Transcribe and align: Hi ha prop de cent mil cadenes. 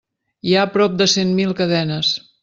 Hi 0.51 0.55
ha 0.61 0.69
prop 0.77 0.95
de 1.01 1.07
cent 1.13 1.33
mil 1.41 1.53
cadenes. 1.61 2.15